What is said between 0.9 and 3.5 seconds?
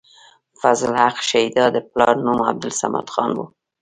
حق شېدا د پلار نوم عبدالصمد خان وۀ